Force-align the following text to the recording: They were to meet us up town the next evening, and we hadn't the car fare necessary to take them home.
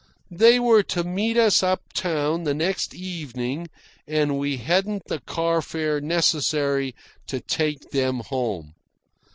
They 0.31 0.57
were 0.59 0.81
to 0.97 1.03
meet 1.03 1.37
us 1.37 1.61
up 1.61 1.93
town 1.93 2.43
the 2.43 2.55
next 2.55 2.95
evening, 2.95 3.67
and 4.07 4.39
we 4.39 4.57
hadn't 4.57 5.05
the 5.05 5.19
car 5.19 5.61
fare 5.61 6.01
necessary 6.01 6.95
to 7.27 7.39
take 7.39 7.91
them 7.91 8.21
home. 8.21 8.73